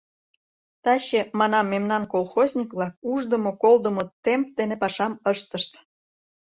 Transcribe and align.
Таче, 0.83 1.21
манам, 1.39 1.65
мемнан 1.73 2.03
колхозник-влак 2.13 2.93
уждымо-колдымо 3.11 4.03
темп 4.23 4.47
дене 4.59 4.75
пашам 4.83 5.13
ыштышт. 5.31 5.71